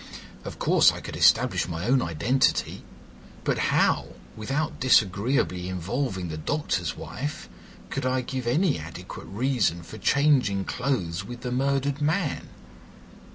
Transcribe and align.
Of 0.43 0.57
course 0.57 0.91
I 0.91 0.99
could 0.99 1.15
establish 1.15 1.67
my 1.67 1.85
own 1.85 2.01
identity; 2.01 2.83
but 3.43 3.59
how, 3.69 4.15
without 4.35 4.79
disagreeably 4.79 5.69
involving 5.69 6.29
the 6.29 6.39
doctor's 6.39 6.97
wife, 6.97 7.47
could 7.91 8.03
I 8.03 8.21
give 8.21 8.47
any 8.47 8.79
adequate 8.79 9.25
reason 9.27 9.83
for 9.83 9.99
changing 9.99 10.65
clothes 10.65 11.23
with 11.23 11.41
the 11.41 11.51
murdered 11.51 12.01
man? 12.01 12.49